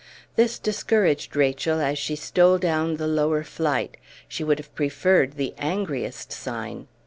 [0.35, 5.53] This discouraged Rachel as she stole down the lower flight; she would have preferred the
[5.59, 6.87] angriest sign.